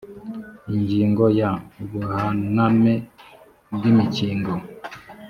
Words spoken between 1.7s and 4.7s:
ubuhaname bw imikingo